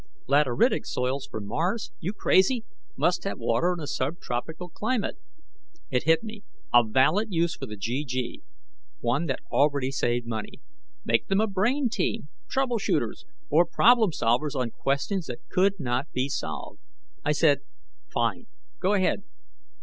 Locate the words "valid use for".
6.83-7.67